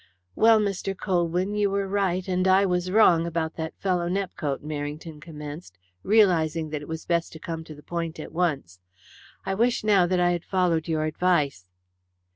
[0.35, 0.97] "Well, Mr.
[0.97, 6.71] Colwyn, you were right and I was wrong about that fellow Nepcote," Merrington commenced, realizing
[6.71, 8.79] that it was best to come to the point at once.
[9.45, 11.67] "I wish now that I had followed your advice."